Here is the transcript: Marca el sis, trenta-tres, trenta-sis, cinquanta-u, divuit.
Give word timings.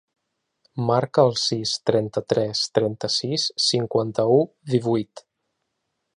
Marca 0.85 1.25
el 1.29 1.35
sis, 1.41 1.73
trenta-tres, 1.89 2.63
trenta-sis, 2.79 3.47
cinquanta-u, 3.67 4.41
divuit. 4.75 5.25